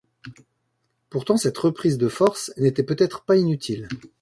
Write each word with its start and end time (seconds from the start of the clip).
Pourtant 1.11 1.37
cette 1.37 1.59
reprise 1.59 1.99
de 1.99 2.07
forces 2.07 2.51
n’était 2.57 2.81
peut-être 2.81 3.23
pas 3.23 3.35
inutile. 3.35 3.87